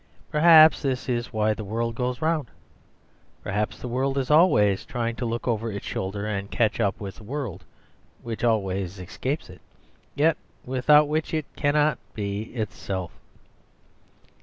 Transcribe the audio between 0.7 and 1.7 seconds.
this is why the